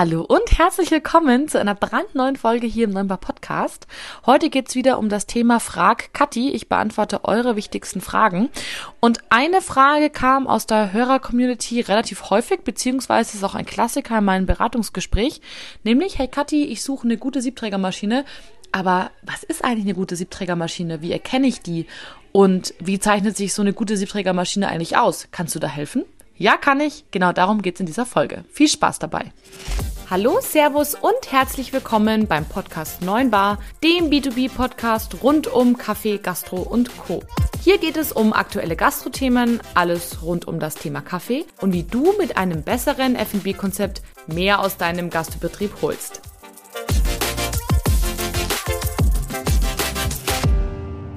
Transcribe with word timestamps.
Hallo 0.00 0.20
und 0.20 0.56
herzlich 0.56 0.92
willkommen 0.92 1.48
zu 1.48 1.58
einer 1.58 1.74
brandneuen 1.74 2.36
Folge 2.36 2.68
hier 2.68 2.84
im 2.84 2.92
Neumbar 2.92 3.18
Podcast. 3.18 3.88
Heute 4.26 4.48
geht's 4.48 4.76
wieder 4.76 4.96
um 4.96 5.08
das 5.08 5.26
Thema 5.26 5.58
Frag 5.58 6.14
Kathi. 6.14 6.50
Ich 6.50 6.68
beantworte 6.68 7.24
eure 7.24 7.56
wichtigsten 7.56 8.00
Fragen. 8.00 8.48
Und 9.00 9.18
eine 9.28 9.60
Frage 9.60 10.08
kam 10.08 10.46
aus 10.46 10.66
der 10.66 10.92
Hörer-Community 10.92 11.80
relativ 11.80 12.30
häufig, 12.30 12.60
beziehungsweise 12.60 13.36
ist 13.36 13.42
auch 13.42 13.56
ein 13.56 13.66
Klassiker 13.66 14.18
in 14.18 14.24
meinem 14.24 14.46
Beratungsgespräch, 14.46 15.40
nämlich, 15.82 16.16
hey 16.16 16.28
Kathi, 16.28 16.66
ich 16.66 16.84
suche 16.84 17.02
eine 17.02 17.16
gute 17.16 17.42
Siebträgermaschine, 17.42 18.24
aber 18.70 19.10
was 19.22 19.42
ist 19.42 19.64
eigentlich 19.64 19.86
eine 19.86 19.94
gute 19.94 20.14
Siebträgermaschine? 20.14 21.02
Wie 21.02 21.10
erkenne 21.10 21.48
ich 21.48 21.60
die? 21.60 21.86
Und 22.30 22.72
wie 22.78 23.00
zeichnet 23.00 23.36
sich 23.36 23.52
so 23.52 23.62
eine 23.62 23.72
gute 23.72 23.96
Siebträgermaschine 23.96 24.68
eigentlich 24.68 24.96
aus? 24.96 25.26
Kannst 25.32 25.56
du 25.56 25.58
da 25.58 25.66
helfen? 25.66 26.04
Ja, 26.38 26.56
kann 26.56 26.80
ich. 26.80 27.04
Genau 27.10 27.32
darum 27.32 27.62
geht's 27.62 27.80
in 27.80 27.86
dieser 27.86 28.06
Folge. 28.06 28.44
Viel 28.52 28.68
Spaß 28.68 29.00
dabei. 29.00 29.32
Hallo, 30.08 30.38
Servus 30.40 30.94
und 30.94 31.32
herzlich 31.32 31.72
willkommen 31.72 32.28
beim 32.28 32.46
Podcast 32.46 33.02
9 33.02 33.30
Bar, 33.30 33.58
dem 33.82 34.08
B2B-Podcast 34.08 35.22
rund 35.22 35.48
um 35.48 35.76
Kaffee, 35.76 36.16
Gastro 36.16 36.62
und 36.62 36.96
Co. 36.96 37.22
Hier 37.62 37.76
geht 37.78 37.96
es 37.96 38.12
um 38.12 38.32
aktuelle 38.32 38.76
Gastrothemen, 38.76 39.60
alles 39.74 40.22
rund 40.22 40.46
um 40.46 40.60
das 40.60 40.76
Thema 40.76 41.00
Kaffee 41.02 41.44
und 41.60 41.72
wie 41.72 41.82
du 41.82 42.14
mit 42.18 42.36
einem 42.36 42.62
besseren 42.62 43.16
F&B-Konzept 43.16 44.02
mehr 44.28 44.60
aus 44.60 44.76
deinem 44.76 45.10
Gastbetrieb 45.10 45.82
holst. 45.82 46.22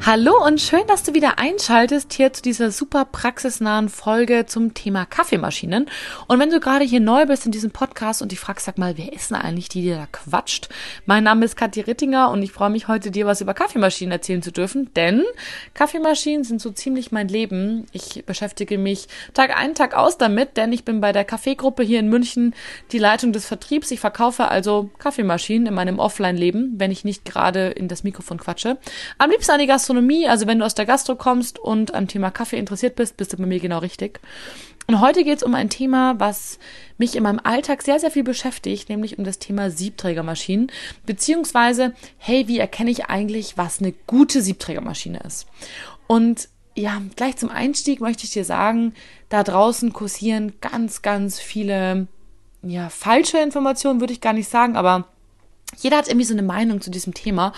Hallo 0.04 0.44
und 0.44 0.60
schön, 0.60 0.82
dass 0.88 1.04
du 1.04 1.14
wieder 1.14 1.38
einschaltest 1.38 2.12
hier 2.14 2.34
zu 2.34 2.42
dieser 2.42 2.72
super 2.72 3.06
praxisnahen 3.06 3.88
Folge 3.88 4.48
zum 4.48 4.74
Thema 4.74 5.06
Kaffeemaschinen. 5.06 5.88
Und 6.28 6.40
wenn 6.40 6.50
du 6.50 6.60
gerade 6.60 6.84
hier 6.84 7.00
neu 7.00 7.28
bist 7.28 7.46
in 7.46 7.52
diesem 7.52 7.70
Podcast 7.70 8.24
und 8.24 8.32
dich 8.32 8.40
fragst, 8.40 8.66
sag 8.66 8.80
mal, 8.80 8.98
wer 8.98 9.14
ist 9.14 9.30
denn 9.30 9.38
eigentlich 9.38 9.70
die, 9.70 9.84
die 9.84 9.92
da 9.92 10.08
quatscht? 10.12 10.70
Mein 11.06 11.24
Name 11.24 11.46
ist 11.46 11.56
Kathi 11.56 11.82
Rittinger 11.82 12.32
und 12.32 12.42
ich 12.42 12.52
freue 12.52 12.72
mich 12.72 12.88
heute, 12.88 13.12
dir 13.12 13.28
was 13.28 13.42
über 13.42 13.54
Kaffeemaschinen 13.54 14.12
erzählen 14.12 14.42
zu 14.42 14.52
dürfen, 14.52 14.92
denn 14.96 15.24
Kaffeemaschinen 15.76 16.44
sind 16.44 16.62
so 16.62 16.72
ziemlich 16.72 17.12
mein 17.12 17.28
Leben. 17.28 17.86
Ich 17.92 18.26
beschäftige 18.26 18.80
mich 18.80 19.08
Tag 19.36 19.56
ein, 19.56 19.76
Tag 19.76 19.94
aus 19.94 20.18
damit, 20.18 20.58
denn 20.58 20.74
ich 20.74 20.84
bin 20.84 21.00
bei 21.00 21.12
der 21.12 21.26
Kaffeegruppe 21.26 21.84
hier 21.84 22.00
in 22.00 22.10
München 22.10 22.56
die 22.92 23.00
Leitung 23.00 23.34
des 23.34 23.46
Vertriebs. 23.46 23.92
Ich 23.92 24.00
verkaufe 24.00 24.48
also 24.48 24.90
Kaffeemaschinen 24.98 25.68
in 25.68 25.76
meinem 25.76 26.00
Offline-Leben, 26.00 26.74
wenn 26.78 26.90
ich 26.90 27.06
nicht 27.06 27.24
gerade 27.24 27.68
in 27.68 27.88
das 27.88 28.04
Mikrofon 28.04 28.40
quatsche. 28.40 28.80
Am 29.20 29.30
liebsten 29.30 29.52
an 29.52 29.60
die 29.60 29.68
Gastro 29.68 29.91
Gastronomie, 29.92 30.28
also 30.28 30.48
wenn 30.48 30.60
du 30.60 30.66
aus 30.66 30.74
der 30.74 30.86
Gastro 30.86 31.16
kommst 31.16 31.60
und 31.60 31.94
am 31.94 32.08
Thema 32.08 32.32
Kaffee 32.32 32.58
interessiert 32.58 32.96
bist, 32.96 33.18
bist 33.18 33.34
du 33.34 33.38
bei 33.38 33.46
mir 33.46 33.60
genau 33.60 33.80
richtig. 33.80 34.22
Und 34.88 35.02
heute 35.02 35.26
geht 35.26 35.38
es 35.38 35.44
um 35.44 35.54
ein 35.54 35.70
Thema, 35.70 36.18
was 36.18 36.60
mich 36.98 37.18
in 37.18 37.24
meinem 37.24 37.42
Alltag 37.44 37.82
sehr, 37.82 38.00
sehr 38.00 38.10
viel 38.10 38.24
beschäftigt, 38.24 38.88
nämlich 38.88 39.18
um 39.18 39.26
das 39.26 39.38
Thema 39.38 39.70
Siebträgermaschinen, 39.70 40.72
beziehungsweise, 41.06 41.94
hey, 42.18 42.48
wie 42.48 42.58
erkenne 42.58 42.90
ich 42.90 43.06
eigentlich, 43.08 43.58
was 43.58 43.80
eine 43.80 43.92
gute 44.08 44.42
Siebträgermaschine 44.42 45.20
ist? 45.26 45.46
Und 46.08 46.48
ja, 46.74 47.02
gleich 47.18 47.36
zum 47.36 47.50
Einstieg 47.50 48.00
möchte 48.00 48.24
ich 48.24 48.32
dir 48.32 48.46
sagen, 48.46 48.94
da 49.28 49.44
draußen 49.44 49.92
kursieren 49.92 50.54
ganz, 50.62 51.02
ganz 51.02 51.38
viele, 51.38 52.08
ja, 52.64 52.90
falsche 52.90 53.40
Informationen, 53.40 54.00
würde 54.00 54.14
ich 54.14 54.22
gar 54.22 54.34
nicht 54.34 54.48
sagen, 54.48 54.78
aber 54.78 55.08
jeder 55.80 55.98
hat 55.98 56.08
irgendwie 56.08 56.26
so 56.26 56.34
eine 56.34 56.44
Meinung 56.44 56.80
zu 56.80 56.92
diesem 56.92 57.14
Thema. 57.14 57.52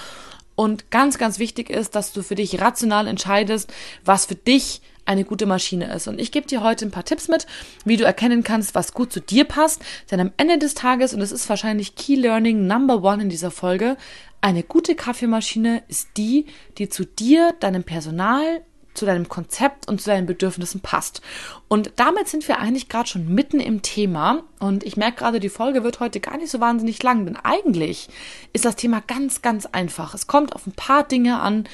Und 0.55 0.91
ganz, 0.91 1.17
ganz 1.17 1.39
wichtig 1.39 1.69
ist, 1.69 1.95
dass 1.95 2.13
du 2.13 2.21
für 2.21 2.35
dich 2.35 2.61
rational 2.61 3.07
entscheidest, 3.07 3.73
was 4.05 4.25
für 4.25 4.35
dich 4.35 4.81
eine 5.05 5.25
gute 5.25 5.45
Maschine 5.45 5.93
ist. 5.93 6.07
Und 6.07 6.19
ich 6.19 6.31
gebe 6.31 6.47
dir 6.47 6.63
heute 6.63 6.85
ein 6.85 6.91
paar 6.91 7.05
Tipps 7.05 7.27
mit, 7.27 7.45
wie 7.85 7.97
du 7.97 8.05
erkennen 8.05 8.43
kannst, 8.43 8.75
was 8.75 8.93
gut 8.93 9.11
zu 9.11 9.19
dir 9.19 9.43
passt. 9.43 9.81
Denn 10.11 10.19
am 10.19 10.31
Ende 10.37 10.57
des 10.57 10.75
Tages, 10.75 11.13
und 11.13 11.19
das 11.19 11.31
ist 11.31 11.49
wahrscheinlich 11.49 11.95
Key 11.95 12.15
Learning 12.15 12.67
Number 12.67 13.03
One 13.03 13.23
in 13.23 13.29
dieser 13.29 13.51
Folge, 13.51 13.97
eine 14.41 14.63
gute 14.63 14.95
Kaffeemaschine 14.95 15.83
ist 15.87 16.09
die, 16.17 16.45
die 16.77 16.89
zu 16.89 17.05
dir, 17.05 17.53
deinem 17.59 17.83
Personal 17.83 18.61
zu 18.93 19.05
deinem 19.05 19.29
Konzept 19.29 19.87
und 19.87 20.01
zu 20.01 20.09
deinen 20.09 20.25
Bedürfnissen 20.25 20.81
passt. 20.81 21.21
Und 21.67 21.91
damit 21.95 22.27
sind 22.27 22.47
wir 22.47 22.59
eigentlich 22.59 22.89
gerade 22.89 23.09
schon 23.09 23.33
mitten 23.33 23.59
im 23.59 23.81
Thema. 23.81 24.43
Und 24.59 24.83
ich 24.83 24.97
merke 24.97 25.17
gerade, 25.17 25.39
die 25.39 25.49
Folge 25.49 25.83
wird 25.83 25.99
heute 25.99 26.19
gar 26.19 26.37
nicht 26.37 26.49
so 26.49 26.59
wahnsinnig 26.59 27.01
lang, 27.03 27.25
denn 27.25 27.35
eigentlich 27.35 28.09
ist 28.53 28.65
das 28.65 28.75
Thema 28.75 29.01
ganz, 29.05 29.41
ganz 29.41 29.65
einfach. 29.65 30.13
Es 30.13 30.27
kommt 30.27 30.55
auf 30.55 30.67
ein 30.67 30.73
paar 30.73 31.03
Dinge 31.03 31.39
an, 31.39 31.65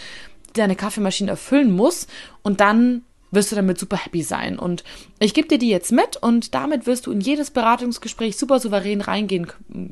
die 0.49 0.59
deine 0.59 0.75
Kaffeemaschine 0.75 1.31
erfüllen 1.31 1.71
muss. 1.71 2.07
Und 2.41 2.61
dann 2.61 3.03
wirst 3.31 3.51
du 3.51 3.55
damit 3.55 3.77
super 3.77 3.97
happy 3.97 4.23
sein. 4.23 4.57
Und 4.57 4.83
ich 5.19 5.33
gebe 5.33 5.47
dir 5.47 5.59
die 5.59 5.69
jetzt 5.69 5.91
mit 5.91 6.17
und 6.17 6.55
damit 6.55 6.87
wirst 6.87 7.05
du 7.05 7.11
in 7.11 7.21
jedes 7.21 7.51
Beratungsgespräch 7.51 8.37
super 8.37 8.59
souverän 8.59 9.01
reingehen 9.01 9.47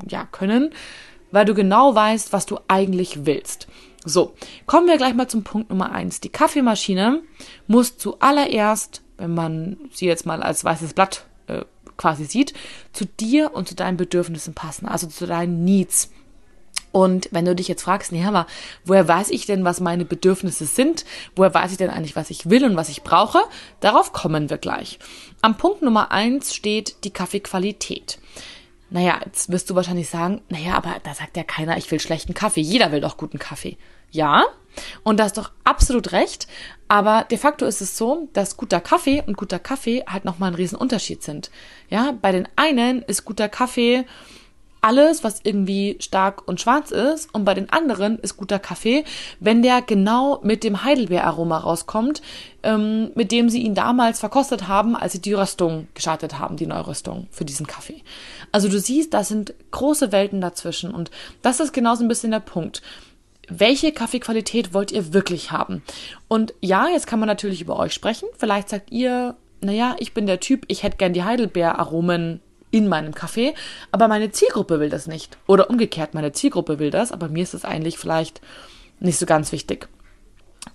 ja, 0.08 0.24
können, 0.24 0.70
weil 1.30 1.44
du 1.44 1.54
genau 1.54 1.94
weißt, 1.94 2.32
was 2.32 2.46
du 2.46 2.58
eigentlich 2.68 3.26
willst. 3.26 3.68
So, 4.04 4.34
kommen 4.66 4.86
wir 4.86 4.96
gleich 4.96 5.14
mal 5.14 5.28
zum 5.28 5.44
Punkt 5.44 5.70
Nummer 5.70 5.92
eins. 5.92 6.20
Die 6.20 6.28
Kaffeemaschine 6.28 7.22
muss 7.66 7.98
zuallererst, 7.98 9.02
wenn 9.16 9.34
man 9.34 9.76
sie 9.92 10.06
jetzt 10.06 10.26
mal 10.26 10.42
als 10.42 10.64
weißes 10.64 10.94
Blatt 10.94 11.26
äh, 11.46 11.64
quasi 11.96 12.24
sieht, 12.24 12.54
zu 12.92 13.04
dir 13.04 13.54
und 13.54 13.68
zu 13.68 13.74
deinen 13.74 13.96
Bedürfnissen 13.96 14.54
passen, 14.54 14.86
also 14.86 15.08
zu 15.08 15.26
deinen 15.26 15.64
Needs. 15.64 16.10
Und 16.92 17.28
wenn 17.32 17.44
du 17.44 17.54
dich 17.54 17.68
jetzt 17.68 17.82
fragst, 17.82 18.12
nee, 18.12 18.24
aber 18.24 18.46
woher 18.84 19.06
weiß 19.06 19.30
ich 19.30 19.44
denn, 19.46 19.64
was 19.64 19.80
meine 19.80 20.04
Bedürfnisse 20.04 20.64
sind? 20.64 21.04
Woher 21.36 21.52
weiß 21.52 21.72
ich 21.72 21.76
denn 21.76 21.90
eigentlich, 21.90 22.16
was 22.16 22.30
ich 22.30 22.48
will 22.48 22.64
und 22.64 22.76
was 22.76 22.88
ich 22.88 23.02
brauche? 23.02 23.40
Darauf 23.80 24.12
kommen 24.12 24.48
wir 24.48 24.58
gleich. 24.58 24.98
Am 25.42 25.56
Punkt 25.56 25.82
Nummer 25.82 26.12
eins 26.12 26.54
steht 26.54 27.04
die 27.04 27.10
Kaffeequalität. 27.10 28.18
Naja, 28.90 29.20
jetzt 29.24 29.50
wirst 29.50 29.68
du 29.68 29.74
wahrscheinlich 29.74 30.08
sagen, 30.08 30.40
naja, 30.48 30.74
aber 30.74 30.96
da 31.02 31.14
sagt 31.14 31.36
ja 31.36 31.42
keiner, 31.42 31.76
ich 31.76 31.90
will 31.90 32.00
schlechten 32.00 32.34
Kaffee. 32.34 32.60
Jeder 32.60 32.90
will 32.90 33.00
doch 33.00 33.16
guten 33.16 33.38
Kaffee. 33.38 33.76
Ja, 34.10 34.44
und 35.02 35.18
da 35.18 35.26
ist 35.26 35.36
doch 35.36 35.50
absolut 35.64 36.12
recht. 36.12 36.46
Aber 36.88 37.24
de 37.30 37.36
facto 37.36 37.66
ist 37.66 37.82
es 37.82 37.98
so, 37.98 38.28
dass 38.32 38.56
guter 38.56 38.80
Kaffee 38.80 39.22
und 39.26 39.36
guter 39.36 39.58
Kaffee 39.58 40.04
halt 40.06 40.24
nochmal 40.24 40.50
ein 40.50 40.54
Riesenunterschied 40.54 41.22
sind. 41.22 41.50
Ja, 41.90 42.12
bei 42.20 42.32
den 42.32 42.48
einen 42.56 43.02
ist 43.02 43.24
guter 43.24 43.48
Kaffee 43.48 44.06
alles, 44.80 45.24
was 45.24 45.40
irgendwie 45.42 45.96
stark 46.00 46.46
und 46.46 46.60
schwarz 46.60 46.90
ist. 46.90 47.32
Und 47.34 47.44
bei 47.44 47.54
den 47.54 47.70
anderen 47.70 48.18
ist 48.18 48.36
guter 48.36 48.58
Kaffee, 48.58 49.04
wenn 49.40 49.62
der 49.62 49.82
genau 49.82 50.40
mit 50.42 50.64
dem 50.64 50.84
Heidelbeeraroma 50.84 51.58
rauskommt, 51.58 52.22
ähm, 52.62 53.10
mit 53.14 53.32
dem 53.32 53.48
sie 53.48 53.62
ihn 53.62 53.74
damals 53.74 54.20
verkostet 54.20 54.68
haben, 54.68 54.96
als 54.96 55.12
sie 55.12 55.22
die 55.22 55.32
Röstung 55.32 55.88
gestartet 55.94 56.38
haben, 56.38 56.56
die 56.56 56.66
Neuröstung 56.66 57.28
für 57.30 57.44
diesen 57.44 57.66
Kaffee. 57.66 58.02
Also 58.52 58.68
du 58.68 58.78
siehst, 58.78 59.14
da 59.14 59.24
sind 59.24 59.54
große 59.70 60.12
Welten 60.12 60.40
dazwischen. 60.40 60.92
Und 60.92 61.10
das 61.42 61.60
ist 61.60 61.72
genauso 61.72 62.04
ein 62.04 62.08
bisschen 62.08 62.30
der 62.30 62.40
Punkt 62.40 62.82
welche 63.50 63.92
Kaffeequalität 63.92 64.74
wollt 64.74 64.92
ihr 64.92 65.12
wirklich 65.12 65.50
haben? 65.50 65.82
Und 66.28 66.54
ja, 66.60 66.88
jetzt 66.88 67.06
kann 67.06 67.18
man 67.18 67.28
natürlich 67.28 67.62
über 67.62 67.78
euch 67.78 67.94
sprechen. 67.94 68.28
Vielleicht 68.36 68.68
sagt 68.68 68.92
ihr, 68.92 69.36
naja, 69.60 69.96
ich 69.98 70.14
bin 70.14 70.26
der 70.26 70.40
Typ, 70.40 70.64
ich 70.68 70.82
hätte 70.82 70.98
gern 70.98 71.12
die 71.12 71.24
Heidelbeeraromen 71.24 72.40
in 72.70 72.88
meinem 72.88 73.14
Kaffee, 73.14 73.54
aber 73.92 74.08
meine 74.08 74.30
Zielgruppe 74.30 74.80
will 74.80 74.90
das 74.90 75.06
nicht. 75.06 75.38
Oder 75.46 75.70
umgekehrt, 75.70 76.14
meine 76.14 76.32
Zielgruppe 76.32 76.78
will 76.78 76.90
das, 76.90 77.12
aber 77.12 77.28
mir 77.28 77.42
ist 77.42 77.54
das 77.54 77.64
eigentlich 77.64 77.98
vielleicht 77.98 78.40
nicht 79.00 79.18
so 79.18 79.26
ganz 79.26 79.52
wichtig. 79.52 79.88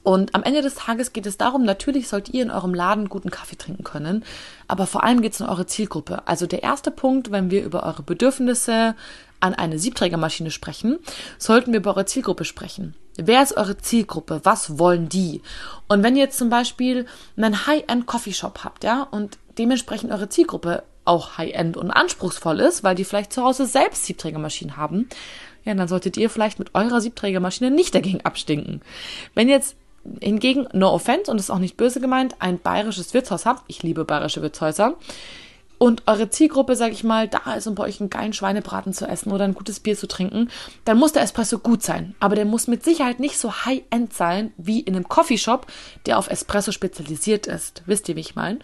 Und 0.01 0.33
am 0.33 0.43
Ende 0.43 0.61
des 0.61 0.75
Tages 0.75 1.13
geht 1.13 1.25
es 1.25 1.37
darum, 1.37 1.63
natürlich 1.63 2.07
sollt 2.07 2.29
ihr 2.29 2.41
in 2.41 2.51
eurem 2.51 2.73
Laden 2.73 3.09
guten 3.09 3.29
Kaffee 3.29 3.57
trinken 3.57 3.83
können, 3.83 4.23
aber 4.67 4.87
vor 4.87 5.03
allem 5.03 5.21
geht 5.21 5.33
es 5.33 5.41
um 5.41 5.47
eure 5.47 5.65
Zielgruppe. 5.65 6.27
Also 6.27 6.47
der 6.47 6.63
erste 6.63 6.89
Punkt, 6.89 7.31
wenn 7.31 7.51
wir 7.51 7.63
über 7.63 7.83
eure 7.83 8.03
Bedürfnisse 8.03 8.95
an 9.39 9.53
eine 9.53 9.77
Siebträgermaschine 9.77 10.51
sprechen, 10.51 10.99
sollten 11.37 11.73
wir 11.73 11.79
über 11.79 11.91
eure 11.91 12.05
Zielgruppe 12.05 12.45
sprechen. 12.45 12.95
Wer 13.17 13.43
ist 13.43 13.55
eure 13.55 13.77
Zielgruppe? 13.77 14.41
Was 14.43 14.79
wollen 14.79 15.09
die? 15.09 15.41
Und 15.87 16.01
wenn 16.01 16.15
ihr 16.15 16.23
jetzt 16.23 16.37
zum 16.37 16.49
Beispiel 16.49 17.05
einen 17.37 17.67
High-End 17.67 18.07
Coffeeshop 18.07 18.63
habt, 18.63 18.83
ja, 18.83 19.03
und 19.03 19.37
dementsprechend 19.57 20.11
eure 20.11 20.29
Zielgruppe 20.29 20.83
auch 21.05 21.37
High-End 21.37 21.77
und 21.77 21.91
anspruchsvoll 21.91 22.59
ist, 22.59 22.83
weil 22.83 22.95
die 22.95 23.03
vielleicht 23.03 23.33
zu 23.33 23.43
Hause 23.43 23.65
selbst 23.65 24.05
Siebträgermaschinen 24.05 24.77
haben, 24.77 25.09
ja, 25.65 25.73
dann 25.73 25.87
solltet 25.87 26.17
ihr 26.17 26.29
vielleicht 26.29 26.59
mit 26.59 26.75
eurer 26.75 27.01
Siebträgermaschine 27.01 27.71
nicht 27.71 27.95
dagegen 27.95 28.21
abstinken. 28.21 28.81
Wenn 29.33 29.47
jetzt 29.47 29.75
hingegen, 30.19 30.67
no 30.73 30.91
offense, 30.91 31.31
und 31.31 31.39
ist 31.39 31.49
auch 31.49 31.59
nicht 31.59 31.77
böse 31.77 32.01
gemeint, 32.01 32.35
ein 32.39 32.59
bayerisches 32.59 33.13
Wirtshaus 33.13 33.45
habt, 33.45 33.63
ich 33.67 33.83
liebe 33.83 34.03
bayerische 34.03 34.41
Wirtshäuser, 34.41 34.95
und 35.77 36.03
eure 36.05 36.29
Zielgruppe, 36.29 36.77
sag 36.77 36.93
ich 36.93 37.03
mal, 37.03 37.27
da 37.27 37.55
ist, 37.55 37.67
um 37.67 37.75
bei 37.75 37.83
euch 37.83 37.99
einen 37.99 38.09
geilen 38.09 38.31
Schweinebraten 38.31 38.93
zu 38.93 39.05
essen 39.05 39.33
oder 39.33 39.43
ein 39.43 39.53
gutes 39.53 39.81
Bier 39.81 39.97
zu 39.97 40.07
trinken, 40.07 40.49
dann 40.85 40.97
muss 40.97 41.11
der 41.11 41.23
Espresso 41.23 41.59
gut 41.59 41.83
sein. 41.83 42.15
Aber 42.21 42.35
der 42.35 42.45
muss 42.45 42.67
mit 42.67 42.85
Sicherheit 42.85 43.19
nicht 43.19 43.37
so 43.37 43.65
high-end 43.65 44.13
sein 44.13 44.53
wie 44.55 44.79
in 44.79 44.95
einem 44.95 45.09
Coffeeshop, 45.09 45.67
der 46.05 46.19
auf 46.19 46.29
Espresso 46.29 46.71
spezialisiert 46.71 47.47
ist. 47.47 47.83
Wisst 47.85 48.07
ihr, 48.07 48.15
wie 48.15 48.21
ich 48.21 48.35
meine? 48.35 48.59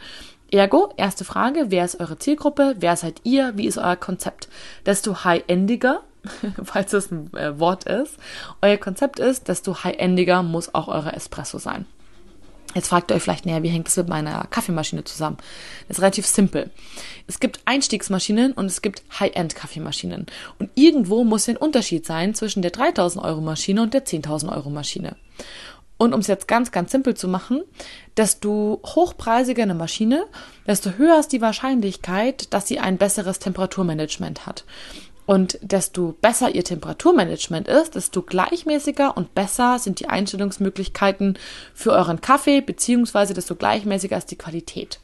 Ergo, 0.57 0.91
erste 0.97 1.25
Frage, 1.25 1.65
wer 1.69 1.85
ist 1.85 1.99
eure 1.99 2.17
Zielgruppe? 2.17 2.75
Wer 2.79 2.95
seid 2.95 3.21
ihr? 3.23 3.53
Wie 3.55 3.67
ist 3.67 3.77
euer 3.77 3.95
Konzept? 3.95 4.49
Desto 4.85 5.23
high-endiger, 5.23 6.01
falls 6.63 6.91
das 6.91 7.11
ein 7.11 7.31
äh, 7.35 7.59
Wort 7.59 7.83
ist, 7.83 8.17
euer 8.61 8.77
Konzept 8.77 9.19
ist, 9.19 9.47
desto 9.47 9.83
high-endiger 9.83 10.41
muss 10.43 10.73
auch 10.73 10.87
euer 10.87 11.13
Espresso 11.13 11.59
sein. 11.59 11.85
Jetzt 12.75 12.89
fragt 12.89 13.09
ihr 13.09 13.15
euch 13.15 13.23
vielleicht, 13.23 13.47
naja, 13.47 13.63
wie 13.63 13.69
hängt 13.69 13.87
das 13.87 13.97
mit 13.97 14.09
meiner 14.09 14.45
Kaffeemaschine 14.47 15.03
zusammen? 15.03 15.37
Das 15.87 15.97
ist 15.97 16.01
relativ 16.01 16.27
simpel. 16.27 16.69
Es 17.25 17.39
gibt 17.39 17.61
Einstiegsmaschinen 17.65 18.53
und 18.53 18.67
es 18.67 18.83
gibt 18.83 19.01
High-End-Kaffeemaschinen. 19.19 20.27
Und 20.59 20.69
irgendwo 20.75 21.23
muss 21.23 21.49
ein 21.49 21.57
Unterschied 21.57 22.05
sein 22.05 22.35
zwischen 22.35 22.61
der 22.61 22.69
3000 22.69 23.23
Euro 23.25 23.41
Maschine 23.41 23.81
und 23.81 23.95
der 23.95 24.05
10.000 24.05 24.55
Euro 24.55 24.69
Maschine. 24.69 25.15
Und 25.99 26.13
um 26.13 26.21
es 26.21 26.27
jetzt 26.27 26.47
ganz, 26.47 26.71
ganz 26.71 26.91
simpel 26.91 27.13
zu 27.13 27.27
machen, 27.27 27.61
desto 28.15 28.81
hochpreisiger 28.85 29.63
eine 29.63 29.75
Maschine, 29.75 30.25
desto 30.65 30.91
höher 30.91 31.19
ist 31.19 31.33
die 31.33 31.41
Wahrscheinlichkeit, 31.41 32.53
dass 32.53 32.69
sie 32.69 32.79
ein 32.79 32.97
besseres 32.97 33.39
Temperaturmanagement 33.39 34.45
hat. 34.45 34.63
Und 35.25 35.59
desto 35.61 36.15
besser 36.21 36.55
ihr 36.55 36.63
Temperaturmanagement 36.63 37.67
ist, 37.67 37.95
desto 37.95 38.21
gleichmäßiger 38.21 39.15
und 39.15 39.35
besser 39.35 39.77
sind 39.77 39.99
die 39.99 40.07
Einstellungsmöglichkeiten 40.07 41.37
für 41.73 41.91
euren 41.91 42.21
Kaffee, 42.21 42.61
beziehungsweise 42.61 43.33
desto 43.33 43.55
gleichmäßiger 43.55 44.17
ist 44.17 44.31
die 44.31 44.37
Qualität. 44.37 45.01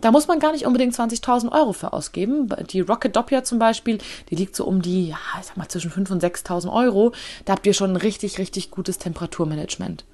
Da 0.00 0.10
muss 0.10 0.28
man 0.28 0.38
gar 0.38 0.52
nicht 0.52 0.66
unbedingt 0.66 0.94
20.000 0.94 1.52
Euro 1.52 1.72
für 1.72 1.92
ausgeben. 1.92 2.48
Die 2.70 2.80
Rocket 2.80 3.14
Doppia 3.14 3.44
zum 3.44 3.58
Beispiel, 3.58 3.98
die 4.30 4.34
liegt 4.34 4.56
so 4.56 4.64
um 4.64 4.82
die, 4.82 5.08
ja, 5.08 5.18
ich 5.38 5.46
sag 5.46 5.56
mal 5.56 5.68
zwischen 5.68 5.90
5.000 5.90 6.12
und 6.12 6.22
6.000 6.22 6.72
Euro. 6.72 7.12
Da 7.44 7.52
habt 7.52 7.66
ihr 7.66 7.74
schon 7.74 7.90
ein 7.90 7.96
richtig, 7.96 8.38
richtig 8.38 8.70
gutes 8.70 8.98
Temperaturmanagement. 8.98 10.04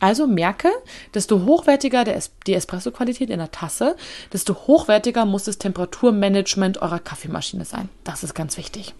Also 0.00 0.26
merke, 0.26 0.70
desto 1.14 1.44
hochwertiger 1.44 2.04
die 2.46 2.54
Espresso-Qualität 2.54 3.30
in 3.30 3.38
der 3.38 3.50
Tasse, 3.50 3.96
desto 4.32 4.54
hochwertiger 4.54 5.24
muss 5.24 5.44
das 5.44 5.58
Temperaturmanagement 5.58 6.80
eurer 6.80 7.00
Kaffeemaschine 7.00 7.64
sein. 7.64 7.88
Das 8.04 8.22
ist 8.22 8.34
ganz 8.34 8.56
wichtig. 8.56 8.94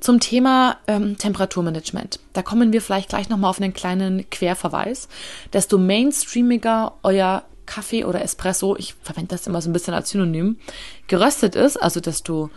Zum 0.00 0.18
Thema 0.18 0.78
ähm, 0.88 1.16
Temperaturmanagement. 1.16 2.18
Da 2.32 2.42
kommen 2.42 2.72
wir 2.72 2.82
vielleicht 2.82 3.10
gleich 3.10 3.28
nochmal 3.28 3.50
auf 3.50 3.60
einen 3.60 3.72
kleinen 3.72 4.28
Querverweis. 4.30 5.08
Desto 5.52 5.78
mainstreamiger 5.78 6.94
euer 7.04 7.44
Kaffee 7.72 8.04
oder 8.04 8.22
Espresso, 8.22 8.76
ich 8.76 8.94
verwende 9.02 9.28
das 9.28 9.46
immer 9.46 9.62
so 9.62 9.70
ein 9.70 9.72
bisschen 9.72 9.94
als 9.94 10.10
Synonym, 10.10 10.58
geröstet 11.06 11.56
ist, 11.56 11.76
also 11.76 12.00
desto 12.00 12.50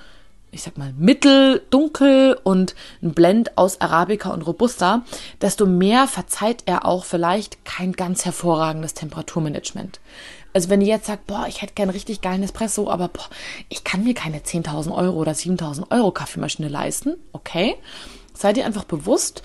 ich 0.51 0.63
sag 0.63 0.77
mal, 0.77 0.93
mittel, 0.97 1.61
dunkel 1.69 2.39
und 2.43 2.75
ein 3.03 3.13
Blend 3.13 3.57
aus 3.57 3.81
Arabica 3.81 4.29
und 4.29 4.41
Robusta, 4.43 5.03
desto 5.41 5.65
mehr 5.65 6.07
verzeiht 6.07 6.63
er 6.65 6.85
auch 6.85 7.03
vielleicht 7.03 7.65
kein 7.65 7.91
ganz 7.91 8.23
hervorragendes 8.23 8.93
Temperaturmanagement. 8.93 9.99
Also 10.53 10.69
wenn 10.69 10.79
ihr 10.79 10.87
jetzt 10.87 11.07
sagt, 11.07 11.27
boah, 11.27 11.45
ich 11.49 11.61
hätte 11.61 11.73
gern 11.73 11.89
richtig 11.89 12.21
geilen 12.21 12.41
Espresso, 12.41 12.89
aber 12.89 13.09
boah, 13.09 13.27
ich 13.67 13.83
kann 13.83 14.05
mir 14.05 14.13
keine 14.13 14.39
10.000 14.39 14.95
Euro 14.95 15.17
oder 15.17 15.33
7.000 15.33 15.91
Euro 15.91 16.11
Kaffeemaschine 16.11 16.69
leisten, 16.69 17.17
okay, 17.33 17.75
seid 18.33 18.55
ihr 18.55 18.65
einfach 18.65 18.85
bewusst, 18.85 19.43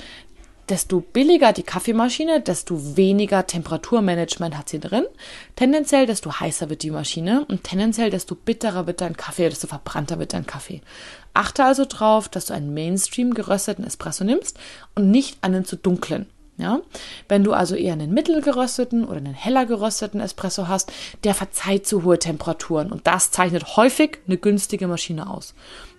desto 0.71 1.01
billiger 1.01 1.53
die 1.53 1.65
Kaffeemaschine, 1.65 2.41
desto 2.41 2.97
weniger 2.97 3.47
Temperaturmanagement 3.47 4.57
hat 4.57 4.69
sie 4.69 4.79
drin. 4.79 5.05
Tendenziell, 5.57 6.07
desto 6.07 6.41
heißer 6.41 6.71
wird 6.71 6.83
die 6.83 6.91
Maschine 6.91 7.45
und 7.47 7.65
tendenziell, 7.65 8.11
desto 8.11 8.35
bitterer 8.35 8.87
wird 8.87 9.01
dein 9.01 9.17
Kaffee, 9.17 9.49
desto 9.49 9.67
verbrannter 9.67 10.19
wird 10.19 10.33
dein 10.33 10.47
Kaffee. 10.47 10.81
Achte 11.35 11.65
also 11.65 11.85
darauf, 11.85 12.29
dass 12.29 12.47
du 12.47 12.55
einen 12.55 12.73
Mainstream 12.73 13.35
gerösteten 13.35 13.85
Espresso 13.85 14.25
nimmst 14.25 14.59
und 14.95 15.11
nicht 15.11 15.39
einen 15.43 15.65
zu 15.65 15.77
dunklen. 15.77 16.27
Ja? 16.61 16.81
Wenn 17.29 17.45
du 17.45 17.53
also 17.53 17.75
eher 17.75 17.95
einen 17.95 18.13
mittelgerösteten 18.13 19.05
oder 19.05 19.17
einen 19.17 19.35
heller 19.35 19.67
gerösteten 19.67 20.21
Espresso 20.21 20.69
hast, 20.69 20.93
der 21.25 21.35
verzeiht 21.35 21.87
zu 21.87 22.05
hohe 22.05 22.19
Temperaturen 22.19 22.93
und 22.93 23.07
das 23.07 23.31
zeichnet 23.31 23.77
häufig 23.77 24.19
eine 24.27 24.37
günstige 24.37 24.87
Maschine 24.87 25.29
aus. 25.31 25.55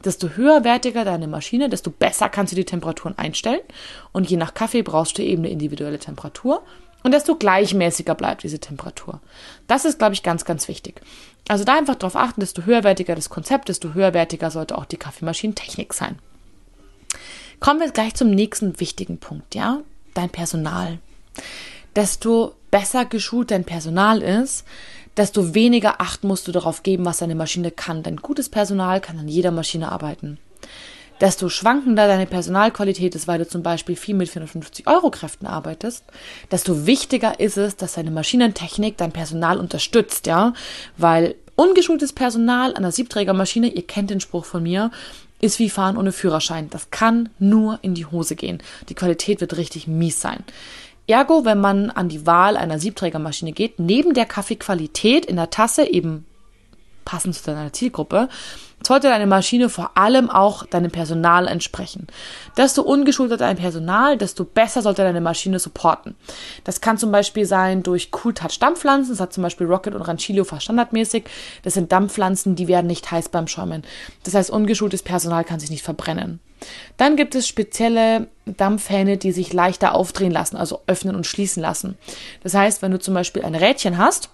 Desto 0.06 0.30
höherwertiger 0.30 1.06
deine 1.06 1.28
Maschine, 1.28 1.70
desto 1.70 1.92
besser 1.92 2.30
kannst 2.30 2.52
du 2.52 2.56
die 2.56 2.66
Temperaturen 2.66 3.18
einstellen 3.18 3.62
und 4.12 4.30
je 4.30 4.38
nach 4.38 4.54
Kaffee 4.54 4.84
brauchst 4.84 5.18
du 5.18 5.24
eben 5.24 5.44
eine 5.44 5.52
individuelle 5.52 6.00
Temperatur 6.00 6.64
und 7.04 7.14
desto 7.14 7.36
gleichmäßiger 7.36 8.16
bleibt 8.16 8.44
diese 8.44 8.60
Temperatur. 8.60 9.20
Das 9.68 9.86
ist, 9.86 9.98
glaube 9.98 10.14
ich, 10.14 10.24
ganz, 10.24 10.46
ganz 10.46 10.68
wichtig. 10.68 11.02
Also 11.48 11.64
da 11.64 11.76
einfach 11.76 11.96
darauf 11.96 12.16
achten, 12.16 12.42
desto 12.42 12.64
höherwertiger 12.64 13.16
das 13.16 13.30
Konzept, 13.30 13.70
desto 13.70 13.94
höherwertiger 13.94 14.52
sollte 14.52 14.78
auch 14.78 14.86
die 14.86 14.98
Kaffeemaschinentechnik 14.98 15.94
sein. 15.94 16.20
Kommen 17.60 17.80
wir 17.80 17.92
gleich 17.92 18.16
zum 18.16 18.30
nächsten 18.30 18.80
wichtigen 18.80 19.18
Punkt, 19.18 19.56
ja? 19.56 19.82
Dein 20.14 20.30
Personal. 20.30 21.00
Desto 21.96 22.56
besser 22.72 23.06
geschult 23.06 23.52
dein 23.52 23.66
Personal 23.66 24.22
ist, 24.22 24.66
desto 25.18 25.54
weniger 25.54 26.00
Acht 26.00 26.24
musst 26.24 26.48
du 26.48 26.52
darauf 26.52 26.84
geben, 26.84 27.06
was 27.06 27.18
deine 27.18 27.36
Maschine 27.36 27.72
kann. 27.72 28.04
Dein 28.04 28.18
gutes 28.18 28.50
Personal 28.50 29.02
kann 29.02 29.20
an 29.20 29.28
jeder 29.28 29.52
Maschine 29.52 29.92
arbeiten. 29.92 30.38
Desto 31.20 31.50
schwankender 31.50 32.08
deine 32.08 32.26
Personalqualität 32.26 33.14
ist, 33.14 33.28
weil 33.28 33.38
du 33.38 33.48
zum 33.48 33.62
Beispiel 33.62 33.96
viel 33.96 34.16
mit 34.16 34.30
450 34.30 34.88
Euro 34.88 35.12
Kräften 35.12 35.46
arbeitest, 35.46 36.04
desto 36.50 36.88
wichtiger 36.88 37.40
ist 37.40 37.58
es, 37.58 37.76
dass 37.76 37.94
deine 37.94 38.10
Maschinentechnik 38.10 38.98
dein 38.98 39.12
Personal 39.12 39.60
unterstützt, 39.60 40.26
ja, 40.26 40.54
weil 40.98 41.36
ungeschultes 41.56 42.14
Personal 42.14 42.72
an 42.72 42.78
einer 42.78 42.92
Siebträgermaschine, 42.92 43.68
ihr 43.68 43.86
kennt 43.86 44.10
den 44.10 44.20
Spruch 44.20 44.46
von 44.46 44.64
mir, 44.64 44.90
ist 45.42 45.60
wie 45.60 45.70
Fahren 45.70 45.98
ohne 45.98 46.12
Führerschein. 46.12 46.70
Das 46.70 46.92
kann 46.92 47.30
nur 47.40 47.80
in 47.82 47.94
die 47.94 48.06
Hose 48.06 48.36
gehen. 48.36 48.62
Die 48.90 48.96
Qualität 48.96 49.42
wird 49.42 49.58
richtig 49.58 49.88
mies 49.88 50.22
sein. 50.22 50.44
Ergo, 51.08 51.44
wenn 51.46 51.60
man 51.60 51.90
an 51.90 52.10
die 52.10 52.26
Wahl 52.26 52.56
einer 52.56 52.80
Siebträgermaschine 52.80 53.52
geht, 53.52 53.80
neben 53.80 54.14
der 54.14 54.26
Kaffeequalität 54.26 55.26
in 55.26 55.36
der 55.36 55.50
Tasse 55.50 55.84
eben 55.84 56.26
passend 57.12 57.36
zu 57.36 57.44
deiner 57.44 57.74
Zielgruppe, 57.74 58.30
sollte 58.88 59.10
deine 59.10 59.28
Maschine 59.28 59.68
vor 59.68 59.92
allem 59.96 60.30
auch 60.30 60.66
deinem 60.66 60.90
Personal 60.90 61.46
entsprechen. 61.46 62.08
Desto 62.56 62.84
ungeschulter 62.84 63.36
dein 63.36 63.58
Personal, 63.58 64.18
desto 64.18 64.46
besser 64.46 64.82
sollte 64.82 65.04
deine 65.04 65.20
Maschine 65.20 65.60
supporten. 65.60 66.16
Das 66.64 66.80
kann 66.80 66.98
zum 66.98 67.12
Beispiel 67.12 67.46
sein 67.46 67.84
durch 67.84 68.12
Cool 68.14 68.34
Touch 68.34 68.58
Dampfpflanzen. 68.60 69.12
Das 69.14 69.20
hat 69.20 69.34
zum 69.34 69.44
Beispiel 69.44 69.68
Rocket 69.68 69.94
und 69.94 70.02
Ranchilio 70.04 70.46
fast 70.46 70.64
standardmäßig. 70.64 71.26
Das 71.64 71.74
sind 71.74 71.92
Dampfpflanzen, 71.92 72.56
die 72.56 72.70
werden 72.70 72.88
nicht 72.88 73.12
heiß 73.12 73.28
beim 73.28 73.48
Schäumen. 73.48 73.84
Das 74.24 74.34
heißt, 74.34 74.50
ungeschultes 74.50 75.04
Personal 75.04 75.44
kann 75.44 75.60
sich 75.60 75.70
nicht 75.70 75.84
verbrennen. 75.84 76.40
Dann 76.96 77.18
gibt 77.18 77.36
es 77.36 77.48
spezielle 77.48 78.28
Dampfhähne, 78.46 79.18
die 79.18 79.34
sich 79.34 79.52
leichter 79.52 79.96
aufdrehen 79.96 80.32
lassen, 80.32 80.56
also 80.56 80.80
öffnen 80.88 81.16
und 81.16 81.28
schließen 81.28 81.62
lassen. 81.62 81.98
Das 82.42 82.54
heißt, 82.54 82.82
wenn 82.82 82.92
du 82.92 83.00
zum 83.00 83.14
Beispiel 83.14 83.44
ein 83.44 83.56
Rädchen 83.56 83.98
hast, 83.98 84.30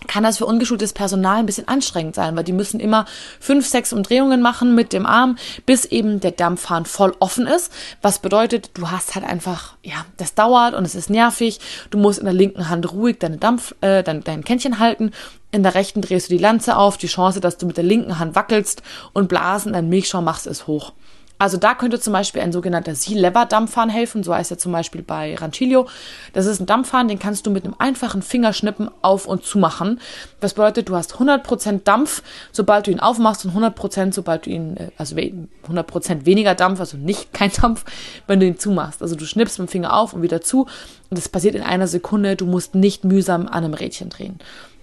kann 0.00 0.24
das 0.24 0.38
für 0.38 0.46
ungeschultes 0.46 0.92
Personal 0.92 1.38
ein 1.38 1.46
bisschen 1.46 1.68
anstrengend 1.68 2.14
sein, 2.14 2.36
weil 2.36 2.44
die 2.44 2.52
müssen 2.52 2.80
immer 2.80 3.06
fünf, 3.40 3.66
sechs 3.66 3.92
Umdrehungen 3.92 4.40
machen 4.40 4.74
mit 4.74 4.92
dem 4.92 5.06
Arm, 5.06 5.36
bis 5.64 5.84
eben 5.84 6.20
der 6.20 6.32
Dampfhahn 6.32 6.84
voll 6.86 7.14
offen 7.20 7.46
ist. 7.46 7.72
Was 8.02 8.18
bedeutet, 8.18 8.70
du 8.74 8.90
hast 8.90 9.14
halt 9.14 9.24
einfach, 9.24 9.74
ja, 9.82 10.04
das 10.16 10.34
dauert 10.34 10.74
und 10.74 10.84
es 10.84 10.94
ist 10.94 11.10
nervig. 11.10 11.60
Du 11.90 11.98
musst 11.98 12.18
in 12.18 12.24
der 12.24 12.34
linken 12.34 12.68
Hand 12.68 12.92
ruhig 12.92 13.18
deine 13.18 13.38
Dampf, 13.38 13.74
äh, 13.80 14.02
dein, 14.02 14.22
dein 14.22 14.44
Kännchen 14.44 14.78
halten. 14.78 15.12
In 15.50 15.62
der 15.62 15.74
rechten 15.74 16.02
drehst 16.02 16.28
du 16.28 16.34
die 16.34 16.42
Lanze 16.42 16.76
auf. 16.76 16.98
Die 16.98 17.06
Chance, 17.06 17.40
dass 17.40 17.56
du 17.56 17.66
mit 17.66 17.76
der 17.76 17.84
linken 17.84 18.18
Hand 18.18 18.34
wackelst 18.34 18.82
und 19.12 19.28
Blasen 19.28 19.72
deinen 19.72 19.88
Milchschaum 19.88 20.24
machst, 20.24 20.46
ist 20.46 20.66
hoch. 20.66 20.92
Also 21.38 21.58
da 21.58 21.74
könnte 21.74 22.00
zum 22.00 22.14
Beispiel 22.14 22.40
ein 22.40 22.52
sogenannter 22.52 22.94
Sea-Lever-Dampfhahn 22.94 23.90
helfen, 23.90 24.22
so 24.22 24.34
heißt 24.34 24.50
er 24.50 24.58
zum 24.58 24.72
Beispiel 24.72 25.02
bei 25.02 25.34
Ranchillo. 25.34 25.86
Das 26.32 26.46
ist 26.46 26.60
ein 26.60 26.66
Dampfhahn, 26.66 27.08
den 27.08 27.18
kannst 27.18 27.46
du 27.46 27.50
mit 27.50 27.64
einem 27.64 27.74
einfachen 27.78 28.22
Fingerschnippen 28.22 28.90
auf 29.02 29.26
und 29.26 29.44
zu 29.44 29.58
machen. 29.58 30.00
Das 30.40 30.54
bedeutet, 30.54 30.88
du 30.88 30.96
hast 30.96 31.14
100% 31.16 31.82
Dampf, 31.84 32.22
sobald 32.52 32.86
du 32.86 32.90
ihn 32.90 33.00
aufmachst 33.00 33.44
und 33.44 33.52
100% 33.54 34.14
sobald 34.14 34.46
du 34.46 34.50
ihn, 34.50 34.76
äh, 34.78 34.90
also 34.96 35.14
100% 35.16 36.24
weniger 36.24 36.54
Dampf, 36.54 36.80
also 36.80 36.96
nicht 36.96 37.32
kein 37.34 37.52
Dampf, 37.52 37.84
wenn 38.26 38.40
du 38.40 38.46
ihn 38.46 38.58
zumachst. 38.58 39.02
Also 39.02 39.14
du 39.14 39.26
schnippst 39.26 39.58
mit 39.58 39.68
dem 39.68 39.70
Finger 39.70 39.94
auf 39.94 40.14
und 40.14 40.22
wieder 40.22 40.40
zu 40.40 40.62
und 41.10 41.18
das 41.18 41.28
passiert 41.28 41.54
in 41.54 41.62
einer 41.62 41.86
Sekunde. 41.86 42.36
Du 42.36 42.46
musst 42.46 42.74
nicht 42.74 43.04
mühsam 43.04 43.46
an 43.46 43.64
einem 43.64 43.74
Rädchen 43.74 44.08
drehen. 44.08 44.38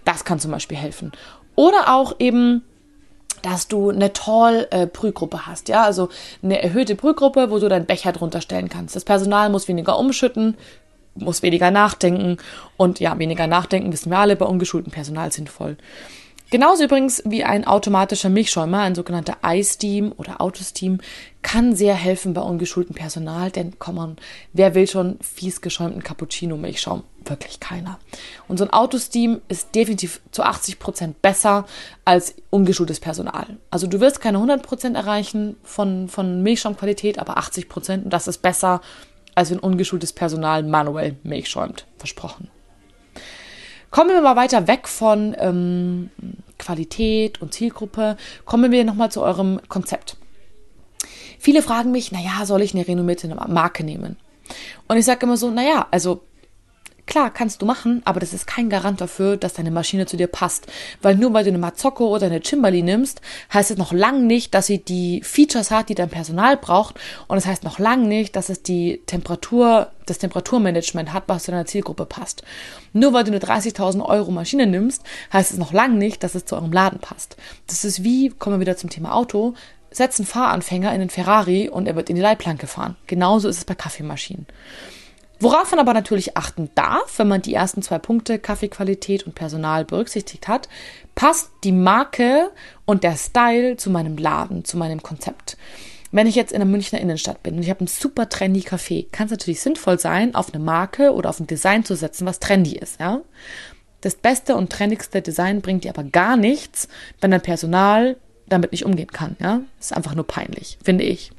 Das 0.06 0.24
kann 0.24 0.40
zum 0.40 0.52
Beispiel 0.52 0.78
helfen. 0.78 1.12
Oder 1.56 1.94
auch 1.94 2.16
eben 2.20 2.64
dass 3.44 3.68
du 3.68 3.92
eine 3.92 4.14
Tall-Brühgruppe 4.14 5.38
äh, 5.38 5.40
hast, 5.42 5.70
ja, 5.70 5.84
also 5.84 6.10
eine 6.42 6.64
erhöhte 6.64 6.96
Brühgruppe, 6.96 7.52
wo 7.52 7.60
du 7.60 7.70
deinen 7.70 7.86
Becher 7.86 8.12
drunter 8.12 8.42
stellen 8.42 8.70
kannst. 8.70 8.96
Das 8.96 9.04
Personal 9.04 9.50
muss 9.50 9.68
weniger 9.68 10.00
umschütten, 10.00 10.56
muss 11.16 11.44
weniger 11.44 11.70
nachdenken 11.70 12.38
und 12.78 13.00
ja, 13.00 13.20
weniger 13.20 13.46
nachdenken 13.46 13.94
wissen 13.94 14.10
wir 14.10 14.18
alle 14.18 14.36
bei 14.36 14.46
ungeschultem 14.46 14.92
Personal 14.92 15.32
sinnvoll. 15.32 15.78
Genauso 16.54 16.84
übrigens 16.84 17.24
wie 17.26 17.44
ein 17.44 17.66
automatischer 17.66 18.30
Milchschäumer, 18.30 18.82
ein 18.82 18.94
sogenannter 18.94 19.38
iSteam 19.44 20.14
oder 20.16 20.40
Autosteam, 20.40 21.00
kann 21.42 21.76
sehr 21.76 21.96
helfen 21.96 22.36
bei 22.36 22.42
ungeschultem 22.42 22.94
Personal, 22.94 23.50
denn 23.50 23.80
komm 23.80 23.98
on, 23.98 24.18
wer 24.54 24.76
will 24.76 24.88
schon 24.88 25.18
fies 25.20 25.62
geschäumten 25.62 26.04
Cappuccino-Milchschaum? 26.04 27.06
Wirklich 27.26 27.60
keiner. 27.60 27.98
Und 28.48 28.58
so 28.58 28.66
ein 28.66 28.70
Autosteam 28.70 29.42
ist 29.48 29.74
definitiv 29.74 30.22
zu 30.30 30.44
80 30.44 30.78
Prozent 30.78 31.24
besser 31.24 31.66
als 32.06 32.36
ungeschultes 32.52 33.00
Personal. 33.00 33.58
Also 33.72 33.88
du 33.88 34.00
wirst 34.00 34.22
keine 34.22 34.38
100 34.38 34.62
Prozent 34.62 34.96
erreichen 34.96 35.56
von, 35.64 36.08
von 36.08 36.44
Milchschaumqualität, 36.44 37.18
aber 37.18 37.38
80 37.38 37.68
Prozent 37.68 38.04
und 38.06 38.14
das 38.14 38.28
ist 38.28 38.44
besser, 38.44 38.82
als 39.34 39.50
wenn 39.50 39.58
ungeschultes 39.58 40.14
Personal 40.14 40.62
manuell 40.62 41.16
Milch 41.24 41.50
schäumt. 41.50 41.88
Versprochen. 41.98 42.52
Kommen 43.94 44.10
wir 44.10 44.22
mal 44.22 44.36
weiter 44.36 44.66
weg 44.68 44.88
von 44.88 45.36
ähm, 45.38 46.10
Qualität 46.64 47.42
und 47.42 47.54
Zielgruppe. 47.54 48.18
Kommen 48.46 48.72
wir 48.72 48.84
nochmal 48.86 49.12
zu 49.12 49.22
eurem 49.22 49.60
Konzept. 49.68 50.18
Viele 51.40 51.62
fragen 51.62 51.92
mich, 51.92 52.12
naja, 52.12 52.46
soll 52.46 52.62
ich 52.62 52.74
eine 52.74 52.88
renommierte 52.88 53.28
Marke 53.28 53.84
nehmen? 53.84 54.18
Und 54.88 54.98
ich 54.98 55.06
sage 55.06 55.26
immer 55.26 55.38
so, 55.38 55.52
naja, 55.52 55.88
also 55.92 56.22
Klar, 57.06 57.32
kannst 57.32 57.62
du 57.62 57.66
machen, 57.66 58.02
aber 58.06 58.22
das 58.22 58.34
ist 58.34 58.48
kein 58.48 58.70
Garant 58.70 59.02
dafür, 59.02 59.36
dass 59.36 59.54
deine 59.54 59.72
Maschine 59.72 60.06
zu 60.06 60.16
dir 60.16 60.28
passt. 60.28 60.68
Weil 61.02 61.16
nur 61.16 61.34
weil 61.34 61.44
du 61.44 61.50
eine 61.50 61.58
Mazzocco 61.58 62.08
oder 62.08 62.28
eine 62.28 62.40
Chimbali 62.40 62.82
nimmst, 62.82 63.22
heißt 63.54 63.72
es 63.72 63.78
noch 63.78 63.92
lang 63.92 64.26
nicht, 64.26 64.54
dass 64.54 64.68
sie 64.68 64.80
die 64.80 65.22
Features 65.22 65.70
hat, 65.70 65.90
die 65.90 65.96
dein 65.96 66.10
Personal 66.10 66.56
braucht. 66.56 66.96
Und 67.28 67.38
es 67.38 67.44
das 67.44 67.52
heißt 67.52 67.64
noch 67.66 67.78
lang 67.78 68.08
nicht, 68.08 68.38
dass 68.38 68.48
es 68.48 68.64
die 68.64 69.02
Temperatur, 69.06 69.92
das 70.06 70.20
Temperaturmanagement 70.20 71.12
hat, 71.12 71.24
was 71.28 71.44
zu 71.44 71.52
deiner 71.52 71.66
Zielgruppe 71.66 72.06
passt. 72.06 72.44
Nur 72.94 73.12
weil 73.12 73.26
du 73.26 73.32
eine 73.32 73.40
30.000 73.40 74.04
Euro 74.06 74.32
Maschine 74.32 74.66
nimmst, 74.66 75.04
heißt 75.34 75.52
es 75.52 75.58
noch 75.58 75.74
lang 75.74 75.98
nicht, 75.98 76.24
dass 76.24 76.36
es 76.36 76.46
zu 76.46 76.56
eurem 76.56 76.72
Laden 76.72 77.00
passt. 77.00 77.36
Das 77.68 77.84
ist 77.84 78.04
wie, 78.04 78.30
kommen 78.30 78.56
wir 78.56 78.62
wieder 78.62 78.78
zum 78.78 78.90
Thema 78.90 79.14
Auto, 79.14 79.56
setzt 79.92 80.20
einen 80.20 80.28
Fahranfänger 80.28 80.94
in 80.94 81.02
den 81.02 81.10
Ferrari 81.10 81.70
und 81.70 81.88
er 81.88 81.96
wird 81.98 82.10
in 82.10 82.16
die 82.16 82.22
Leitplanke 82.22 82.68
fahren. 82.68 82.96
Genauso 83.08 83.50
ist 83.50 83.58
es 83.58 83.66
bei 83.66 83.76
Kaffeemaschinen. 83.76 84.48
Worauf 85.44 85.72
man 85.72 85.82
aber 85.82 85.94
natürlich 85.94 86.38
achten 86.38 86.70
darf, 86.74 87.20
wenn 87.20 87.28
man 87.28 87.42
die 87.42 87.54
ersten 87.54 87.82
zwei 87.82 88.00
Punkte 88.00 88.40
Kaffeequalität 88.40 89.24
und 89.24 89.36
Personal 89.36 89.84
berücksichtigt 89.84 90.48
hat, 90.48 90.70
passt 91.16 91.52
die 91.66 91.74
Marke 91.74 92.50
und 92.86 93.04
der 93.04 93.18
Style 93.18 93.76
zu 93.76 93.90
meinem 93.90 94.16
Laden, 94.16 94.64
zu 94.64 94.78
meinem 94.78 95.04
Konzept. 95.04 95.58
Wenn 96.14 96.28
ich 96.28 96.36
jetzt 96.36 96.54
in 96.54 96.60
der 96.60 96.66
Münchner 96.66 97.02
Innenstadt 97.02 97.44
bin 97.44 97.56
und 97.56 97.62
ich 97.62 97.70
habe 97.70 97.82
einen 97.82 97.88
super 97.88 98.30
trendy 98.30 98.62
Café, 98.62 99.08
kann 99.12 99.26
es 99.26 99.32
natürlich 99.32 99.60
sinnvoll 99.60 100.00
sein, 100.00 100.34
auf 100.34 100.54
eine 100.54 100.64
Marke 100.64 101.12
oder 101.12 101.30
auf 101.30 101.42
ein 101.42 101.48
Design 101.48 101.84
zu 101.84 101.98
setzen, 101.98 102.26
was 102.26 102.40
trendy 102.40 102.78
ist, 102.78 103.02
ja. 103.02 103.20
Das 104.00 104.16
beste 104.16 104.56
und 104.56 104.72
trendigste 104.72 105.22
Design 105.22 105.62
bringt 105.62 105.84
dir 105.84 105.90
aber 105.90 106.06
gar 106.06 106.38
nichts, 106.38 106.88
wenn 107.20 107.32
dein 107.32 107.42
Personal 107.42 108.16
damit 108.48 108.72
nicht 108.72 108.86
umgehen 108.86 109.12
kann, 109.12 109.36
ja. 109.42 109.60
Ist 109.78 109.92
einfach 109.92 110.16
nur 110.16 110.26
peinlich, 110.26 110.78
finde 110.86 111.04
ich. 111.04 111.34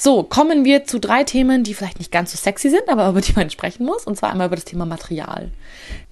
So, 0.00 0.22
kommen 0.22 0.64
wir 0.64 0.84
zu 0.84 1.00
drei 1.00 1.24
Themen, 1.24 1.64
die 1.64 1.74
vielleicht 1.74 1.98
nicht 1.98 2.12
ganz 2.12 2.30
so 2.30 2.38
sexy 2.38 2.70
sind, 2.70 2.88
aber 2.88 3.08
über 3.08 3.20
die 3.20 3.32
man 3.32 3.50
sprechen 3.50 3.84
muss. 3.84 4.04
Und 4.04 4.16
zwar 4.16 4.30
einmal 4.30 4.46
über 4.46 4.54
das 4.54 4.64
Thema 4.64 4.86
Material. 4.86 5.50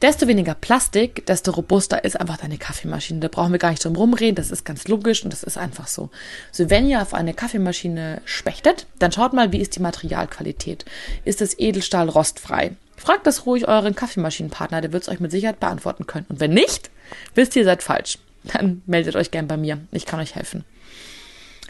Desto 0.03 0.27
weniger 0.27 0.57
Plastik, 0.57 1.25
desto 1.27 1.53
robuster 1.53 2.03
ist 2.03 2.21
einfach 2.21 2.37
deine 2.37 2.59
Kaffeemaschine. 2.59 3.21
Da 3.21 3.29
brauchen 3.29 3.53
wir 3.53 3.61
gar 3.61 3.71
nicht 3.71 3.85
drum 3.85 3.95
rumreden. 3.95 4.35
Das 4.35 4.51
ist 4.51 4.65
ganz 4.65 4.89
logisch 4.89 5.23
und 5.23 5.33
das 5.33 5.45
ist 5.45 5.57
einfach 5.57 5.87
so. 5.87 6.11
So, 6.51 6.69
wenn 6.69 6.89
ihr 6.89 7.01
auf 7.01 7.15
eine 7.15 7.33
Kaffeemaschine 7.33 8.23
spechtet, 8.25 8.87
dann 8.99 9.13
schaut 9.13 9.33
mal, 9.33 9.53
wie 9.53 9.61
ist 9.61 9.77
die 9.77 9.81
Materialqualität. 9.81 10.85
Ist 11.25 11.41
das 11.41 11.57
Edelstahl 11.57 12.09
rostfrei? 12.09 12.73
Fragt 12.97 13.29
das 13.29 13.47
ruhig 13.47 13.69
euren 13.69 13.95
Kaffeemaschinenpartner, 13.95 14.81
der 14.81 14.93
wird 14.93 15.05
es 15.05 15.09
euch 15.09 15.21
mit 15.21 15.31
Sicherheit 15.31 15.61
beantworten 15.61 16.09
können. 16.09 16.27
Und 16.29 16.41
wenn 16.41 16.55
nicht, 16.55 16.91
wisst 17.37 17.55
ihr, 17.55 17.63
ihr 17.63 17.67
seid 17.67 17.85
falsch. 17.85 18.19
Dann 18.43 18.83
meldet 18.87 19.15
euch 19.15 19.31
gern 19.31 19.47
bei 19.47 19.57
mir. 19.57 19.79
Ich 19.93 20.07
kann 20.07 20.19
euch 20.19 20.35
helfen. 20.35 20.65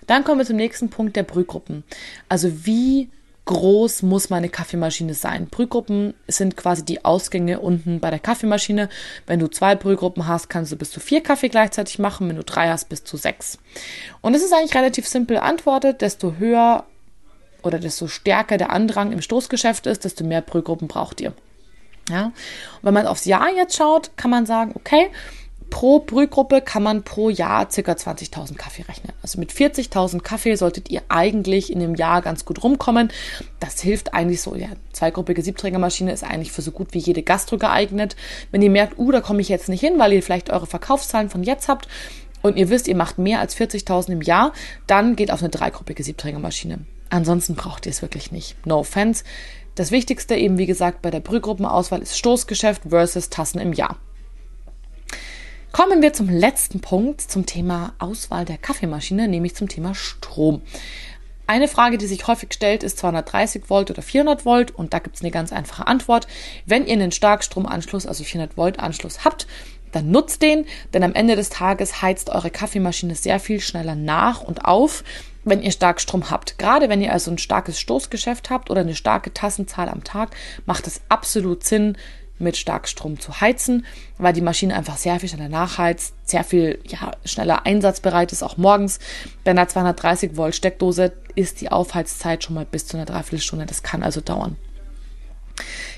Dann 0.06 0.24
kommen 0.24 0.38
wir 0.38 0.46
zum 0.46 0.56
nächsten 0.56 0.88
Punkt 0.88 1.16
der 1.16 1.22
Brühgruppen. 1.22 1.84
Also 2.28 2.66
wie 2.66 3.10
groß 3.46 4.02
muss 4.02 4.28
meine 4.28 4.48
Kaffeemaschine 4.48 5.14
sein? 5.14 5.46
Brühgruppen 5.46 6.14
sind 6.26 6.56
quasi 6.56 6.84
die 6.84 7.04
Ausgänge 7.04 7.60
unten 7.60 8.00
bei 8.00 8.10
der 8.10 8.18
Kaffeemaschine. 8.18 8.88
Wenn 9.26 9.38
du 9.38 9.46
zwei 9.46 9.74
Brühgruppen 9.74 10.26
hast, 10.26 10.48
kannst 10.48 10.72
du 10.72 10.76
bis 10.76 10.90
zu 10.90 11.00
vier 11.00 11.22
Kaffee 11.22 11.48
gleichzeitig 11.48 11.98
machen. 11.98 12.28
Wenn 12.28 12.36
du 12.36 12.44
drei 12.44 12.68
hast, 12.68 12.88
bis 12.88 13.04
zu 13.04 13.16
sechs. 13.16 13.58
Und 14.20 14.34
es 14.34 14.42
ist 14.42 14.52
eigentlich 14.52 14.74
relativ 14.74 15.06
simpel 15.06 15.38
antwortet. 15.38 16.02
Desto 16.02 16.34
höher 16.38 16.84
oder 17.62 17.78
desto 17.78 18.06
stärker 18.06 18.58
der 18.58 18.70
Andrang 18.70 19.12
im 19.12 19.22
Stoßgeschäft 19.22 19.86
ist, 19.86 20.04
desto 20.04 20.24
mehr 20.24 20.40
Brühgruppen 20.40 20.88
braucht 20.88 21.20
ihr. 21.20 21.32
Ja? 22.08 22.26
Und 22.26 22.82
wenn 22.82 22.94
man 22.94 23.06
aufs 23.06 23.24
Jahr 23.24 23.48
jetzt 23.56 23.76
schaut, 23.76 24.16
kann 24.16 24.30
man 24.30 24.46
sagen, 24.46 24.72
okay, 24.74 25.08
Pro 25.70 26.00
Brühgruppe 26.00 26.60
kann 26.60 26.82
man 26.82 27.02
pro 27.02 27.28
Jahr 27.28 27.66
ca. 27.66 27.80
20.000 27.80 28.54
Kaffee 28.56 28.82
rechnen. 28.82 29.12
Also 29.22 29.38
mit 29.38 29.52
40.000 29.52 30.20
Kaffee 30.20 30.54
solltet 30.54 30.90
ihr 30.90 31.02
eigentlich 31.08 31.72
in 31.72 31.80
dem 31.80 31.94
Jahr 31.94 32.22
ganz 32.22 32.44
gut 32.44 32.62
rumkommen. 32.62 33.10
Das 33.60 33.80
hilft 33.80 34.14
eigentlich 34.14 34.40
so. 34.40 34.54
Ja, 34.54 34.68
zweigruppige 34.92 35.42
Siebträgermaschine 35.42 36.12
ist 36.12 36.24
eigentlich 36.24 36.52
für 36.52 36.62
so 36.62 36.70
gut 36.70 36.88
wie 36.92 36.98
jede 36.98 37.22
Gastro 37.22 37.58
geeignet. 37.58 38.16
Wenn 38.50 38.62
ihr 38.62 38.70
merkt, 38.70 38.98
uh, 38.98 39.10
da 39.10 39.20
komme 39.20 39.40
ich 39.40 39.48
jetzt 39.48 39.68
nicht 39.68 39.80
hin, 39.80 39.98
weil 39.98 40.12
ihr 40.12 40.22
vielleicht 40.22 40.50
eure 40.50 40.66
Verkaufszahlen 40.66 41.30
von 41.30 41.42
jetzt 41.42 41.68
habt 41.68 41.88
und 42.42 42.56
ihr 42.56 42.70
wisst, 42.70 42.88
ihr 42.88 42.96
macht 42.96 43.18
mehr 43.18 43.40
als 43.40 43.56
40.000 43.56 44.12
im 44.12 44.22
Jahr, 44.22 44.52
dann 44.86 45.16
geht 45.16 45.30
auf 45.30 45.40
eine 45.40 45.50
dreigruppige 45.50 46.02
Siebträgermaschine. 46.02 46.78
Ansonsten 47.10 47.54
braucht 47.54 47.86
ihr 47.86 47.90
es 47.90 48.02
wirklich 48.02 48.32
nicht. 48.32 48.56
No 48.66 48.78
offense. 48.78 49.24
Das 49.74 49.90
Wichtigste 49.90 50.34
eben, 50.36 50.58
wie 50.58 50.66
gesagt, 50.66 51.02
bei 51.02 51.10
der 51.10 51.20
Brühgruppenauswahl 51.20 52.00
ist 52.00 52.16
Stoßgeschäft 52.16 52.82
versus 52.88 53.30
Tassen 53.30 53.58
im 53.58 53.72
Jahr. 53.72 53.98
Kommen 55.76 56.00
wir 56.00 56.14
zum 56.14 56.30
letzten 56.30 56.80
Punkt, 56.80 57.20
zum 57.20 57.44
Thema 57.44 57.92
Auswahl 57.98 58.46
der 58.46 58.56
Kaffeemaschine, 58.56 59.28
nämlich 59.28 59.54
zum 59.54 59.68
Thema 59.68 59.94
Strom. 59.94 60.62
Eine 61.46 61.68
Frage, 61.68 61.98
die 61.98 62.06
sich 62.06 62.26
häufig 62.26 62.54
stellt, 62.54 62.82
ist 62.82 62.96
230 62.96 63.68
Volt 63.68 63.90
oder 63.90 64.00
400 64.00 64.46
Volt 64.46 64.70
und 64.70 64.94
da 64.94 65.00
gibt 65.00 65.16
es 65.16 65.22
eine 65.22 65.30
ganz 65.30 65.52
einfache 65.52 65.86
Antwort. 65.86 66.28
Wenn 66.64 66.86
ihr 66.86 66.94
einen 66.94 67.12
Starkstromanschluss, 67.12 68.06
also 68.06 68.24
400 68.24 68.56
Volt 68.56 68.80
Anschluss 68.80 69.26
habt, 69.26 69.46
dann 69.92 70.10
nutzt 70.10 70.40
den, 70.40 70.64
denn 70.94 71.02
am 71.02 71.12
Ende 71.12 71.36
des 71.36 71.50
Tages 71.50 72.00
heizt 72.00 72.30
eure 72.30 72.50
Kaffeemaschine 72.50 73.14
sehr 73.14 73.38
viel 73.38 73.60
schneller 73.60 73.96
nach 73.96 74.40
und 74.40 74.64
auf, 74.64 75.04
wenn 75.44 75.60
ihr 75.60 75.72
Starkstrom 75.72 76.30
habt. 76.30 76.58
Gerade 76.58 76.88
wenn 76.88 77.02
ihr 77.02 77.12
also 77.12 77.30
ein 77.30 77.36
starkes 77.36 77.78
Stoßgeschäft 77.78 78.48
habt 78.48 78.70
oder 78.70 78.80
eine 78.80 78.94
starke 78.94 79.34
Tassenzahl 79.34 79.90
am 79.90 80.04
Tag, 80.04 80.34
macht 80.64 80.86
es 80.86 81.02
absolut 81.10 81.64
Sinn, 81.64 81.98
mit 82.38 82.56
Starkstrom 82.56 83.18
zu 83.18 83.40
heizen, 83.40 83.86
weil 84.18 84.32
die 84.32 84.40
Maschine 84.40 84.76
einfach 84.76 84.96
sehr 84.96 85.18
viel 85.20 85.28
schneller 85.28 85.48
nachheizt, 85.48 86.14
sehr 86.24 86.44
viel 86.44 86.78
ja, 86.86 87.12
schneller 87.24 87.66
einsatzbereit 87.66 88.32
ist, 88.32 88.42
auch 88.42 88.56
morgens. 88.56 88.98
Bei 89.44 89.52
einer 89.52 89.68
230 89.68 90.36
Volt 90.36 90.54
Steckdose 90.54 91.12
ist 91.34 91.60
die 91.60 91.70
Aufheizzeit 91.70 92.44
schon 92.44 92.54
mal 92.54 92.66
bis 92.66 92.86
zu 92.86 92.96
einer 92.96 93.06
Dreiviertelstunde. 93.06 93.66
Das 93.66 93.82
kann 93.82 94.02
also 94.02 94.20
dauern. 94.20 94.56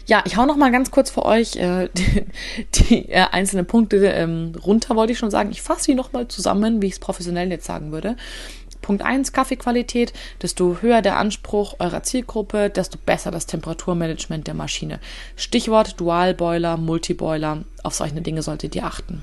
Ja, 0.06 0.22
ich 0.24 0.36
hau 0.36 0.46
noch 0.46 0.56
mal 0.56 0.72
ganz 0.72 0.90
kurz 0.90 1.10
für 1.10 1.24
euch 1.24 1.56
äh, 1.56 1.88
die, 1.94 2.24
die 2.72 3.08
äh, 3.10 3.26
einzelnen 3.30 3.66
Punkte 3.66 3.96
ähm, 4.06 4.52
runter, 4.64 4.96
wollte 4.96 5.12
ich 5.12 5.18
schon 5.18 5.30
sagen. 5.30 5.50
Ich 5.50 5.62
fasse 5.62 5.84
sie 5.84 5.94
noch 5.94 6.12
mal 6.12 6.28
zusammen, 6.28 6.80
wie 6.80 6.86
ich 6.86 6.94
es 6.94 6.98
professionell 6.98 7.50
jetzt 7.50 7.66
sagen 7.66 7.92
würde. 7.92 8.16
Punkt 8.82 9.02
1 9.02 9.32
Kaffeequalität, 9.32 10.12
desto 10.42 10.78
höher 10.80 11.02
der 11.02 11.16
Anspruch 11.18 11.76
eurer 11.78 12.02
Zielgruppe, 12.02 12.70
desto 12.70 12.98
besser 13.04 13.30
das 13.30 13.46
Temperaturmanagement 13.46 14.46
der 14.46 14.54
Maschine. 14.54 15.00
Stichwort 15.36 16.00
Dualboiler, 16.00 16.76
Multiboiler, 16.76 17.64
auf 17.82 17.94
solche 17.94 18.20
Dinge 18.20 18.42
solltet 18.42 18.74
ihr 18.74 18.84
achten. 18.84 19.22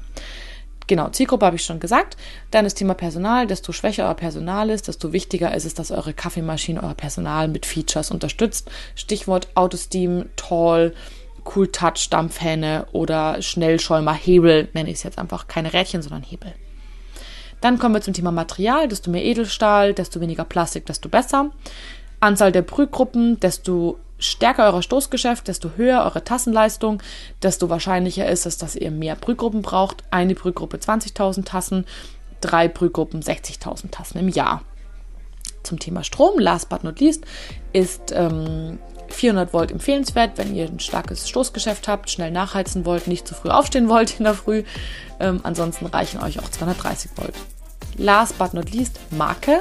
Genau, 0.88 1.10
Zielgruppe 1.10 1.46
habe 1.48 1.56
ich 1.56 1.64
schon 1.64 1.80
gesagt. 1.80 2.16
Dann 2.52 2.64
das 2.64 2.76
Thema 2.76 2.94
Personal. 2.94 3.48
Desto 3.48 3.72
schwächer 3.72 4.06
euer 4.06 4.14
Personal 4.14 4.70
ist, 4.70 4.88
desto 4.88 5.14
wichtiger 5.14 5.56
ist 5.56 5.66
es, 5.66 5.74
dass 5.74 5.92
eure 5.92 6.14
Kaffeemaschine 6.14 6.84
euer 6.84 6.94
Personal 6.94 7.48
mit 7.48 7.66
Features 7.66 8.12
unterstützt. 8.12 8.70
Stichwort 8.94 9.48
Autosteam, 9.56 10.26
Tall, 10.36 10.94
Cool 11.44 11.72
Touch, 11.72 12.10
Dampfhähne 12.10 12.86
oder 12.92 13.42
Schnellschäumer, 13.42 14.14
Hebel, 14.14 14.68
nenne 14.74 14.90
ich 14.90 14.98
es 14.98 15.04
jetzt 15.04 15.18
einfach. 15.18 15.48
Keine 15.48 15.74
Rädchen, 15.74 16.02
sondern 16.02 16.24
Hebel. 16.24 16.54
Dann 17.62 17.80
kommen 17.80 17.96
wir 17.96 18.02
zum 18.02 18.14
Thema 18.14 18.32
Material. 18.32 18.88
Desto 18.88 19.12
mehr 19.12 19.24
Edelstahl, 19.24 19.94
desto 19.94 20.22
weniger 20.22 20.46
Plastik, 20.46 20.86
desto 20.86 21.10
besser. 21.10 21.52
Anzahl 22.20 22.52
der 22.52 22.62
Brühgruppen, 22.62 23.40
desto 23.40 23.98
stärker 24.18 24.72
euer 24.72 24.82
Stoßgeschäft, 24.82 25.48
desto 25.48 25.72
höher 25.76 26.04
eure 26.04 26.24
Tassenleistung, 26.24 27.02
desto 27.42 27.70
wahrscheinlicher 27.70 28.28
ist 28.28 28.46
es, 28.46 28.58
dass 28.58 28.76
ihr 28.76 28.92
mehr 28.92 29.16
Brühgruppen 29.16 29.62
braucht. 29.62 30.04
Eine 30.12 30.36
Brühgruppe 30.36 30.78
20.000 30.78 31.46
Tassen, 31.46 31.86
drei 32.42 32.68
Brühgruppen 32.68 33.22
60.000 33.22 33.92
Tassen 33.92 34.20
im 34.20 34.30
Jahr. 34.30 34.62
Zum 35.66 35.80
Thema 35.80 36.04
Strom, 36.04 36.40
last 36.40 36.70
but 36.70 36.84
not 36.84 37.00
least, 37.00 37.24
ist 37.74 38.12
ähm, 38.14 38.80
400 39.10 39.54
Volt 39.54 39.72
empfehlenswert, 39.72 40.38
wenn 40.38 40.56
ihr 40.56 40.66
ein 40.66 40.80
starkes 40.80 41.28
Stoßgeschäft 41.30 41.88
habt, 41.88 42.10
schnell 42.10 42.32
nachheizen 42.32 42.86
wollt, 42.86 43.08
nicht 43.08 43.28
zu 43.28 43.34
früh 43.34 43.50
aufstehen 43.50 43.90
wollt 43.90 44.20
in 44.20 44.26
der 44.26 44.34
Früh. 44.34 44.64
Ähm, 45.20 45.42
ansonsten 45.44 45.86
reichen 45.86 46.22
euch 46.22 46.40
auch 46.40 46.50
230 46.50 47.12
Volt. 47.16 47.34
Last 47.98 48.38
but 48.38 48.54
not 48.54 48.72
least, 48.72 49.00
Marke. 49.12 49.60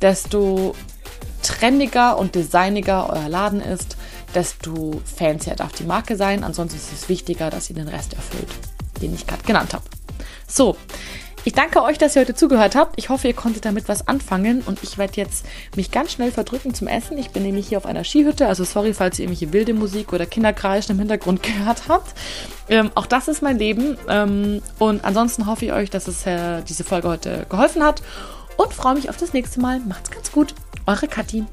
Desto 0.00 0.74
trendiger 1.42 2.18
und 2.18 2.34
designiger 2.34 3.10
euer 3.10 3.28
Laden 3.28 3.60
ist, 3.60 3.96
desto 4.34 5.00
fancier 5.04 5.56
darf 5.56 5.72
die 5.72 5.84
Marke 5.84 6.16
sein. 6.16 6.44
Ansonsten 6.44 6.78
ist 6.78 6.92
es 6.92 7.08
wichtiger, 7.08 7.50
dass 7.50 7.70
ihr 7.70 7.76
den 7.76 7.88
Rest 7.88 8.14
erfüllt, 8.14 8.48
den 9.00 9.14
ich 9.14 9.26
gerade 9.26 9.42
genannt 9.42 9.74
habe. 9.74 9.84
So, 10.46 10.76
ich 11.44 11.52
danke 11.54 11.82
euch, 11.82 11.96
dass 11.96 12.16
ihr 12.16 12.22
heute 12.22 12.34
zugehört 12.34 12.76
habt. 12.76 12.98
Ich 12.98 13.08
hoffe, 13.08 13.28
ihr 13.28 13.34
konntet 13.34 13.64
damit 13.64 13.88
was 13.88 14.06
anfangen 14.06 14.62
und 14.66 14.82
ich 14.82 14.98
werde 14.98 15.14
jetzt 15.16 15.46
mich 15.74 15.90
ganz 15.90 16.12
schnell 16.12 16.30
verdrücken 16.30 16.74
zum 16.74 16.86
Essen. 16.86 17.16
Ich 17.16 17.30
bin 17.30 17.42
nämlich 17.42 17.68
hier 17.68 17.78
auf 17.78 17.86
einer 17.86 18.04
Skihütte, 18.04 18.46
also 18.46 18.64
sorry, 18.64 18.92
falls 18.92 19.18
ihr 19.18 19.24
irgendwelche 19.24 19.52
wilde 19.52 19.74
Musik 19.74 20.12
oder 20.12 20.26
Kinderkreischen 20.26 20.92
im 20.92 20.98
Hintergrund 20.98 21.42
gehört 21.42 21.88
habt. 21.88 22.14
Ähm, 22.68 22.90
auch 22.94 23.06
das 23.06 23.28
ist 23.28 23.42
mein 23.42 23.58
Leben 23.58 23.96
ähm, 24.08 24.62
und 24.78 25.04
ansonsten 25.04 25.46
hoffe 25.46 25.64
ich 25.64 25.72
euch, 25.72 25.90
dass 25.90 26.08
es 26.08 26.26
äh, 26.26 26.62
diese 26.62 26.84
Folge 26.84 27.08
heute 27.08 27.46
geholfen 27.48 27.82
hat 27.82 28.02
und 28.56 28.74
freue 28.74 28.94
mich 28.94 29.08
auf 29.08 29.16
das 29.16 29.32
nächste 29.32 29.60
Mal. 29.60 29.80
Macht's 29.80 30.10
ganz 30.10 30.30
gut. 30.32 30.54
Eure 30.86 31.08
Kathi. 31.08 31.46